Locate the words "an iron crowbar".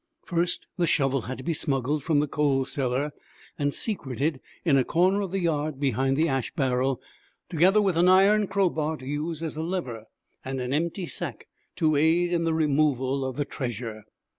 7.97-8.97